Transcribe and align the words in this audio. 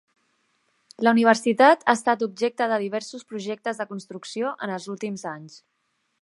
La 1.07 1.11
universitat 1.15 1.85
ha 1.85 1.95
estat 1.99 2.25
objecte 2.27 2.69
de 2.73 2.79
diversos 2.85 3.27
projectes 3.35 3.83
de 3.83 3.87
construcció 3.93 4.55
en 4.69 4.75
els 4.79 4.89
últims 4.95 5.29
anys. 5.35 5.61